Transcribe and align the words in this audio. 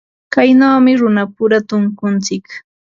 Kaynawmi 0.33 0.91
runapura 1.01 1.57
tunkuntsik. 1.69 2.45